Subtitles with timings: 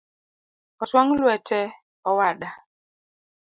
[0.83, 1.59] Otwang’ lwete
[2.09, 2.49] owada